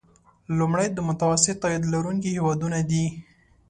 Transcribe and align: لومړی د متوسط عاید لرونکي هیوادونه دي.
لومړی 0.57 0.87
د 0.91 0.99
متوسط 1.09 1.57
عاید 1.65 1.83
لرونکي 1.93 2.29
هیوادونه 2.35 2.79
دي. 2.89 3.05